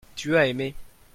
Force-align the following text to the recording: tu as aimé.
tu 0.15 0.35
as 0.35 0.47
aimé. 0.49 0.73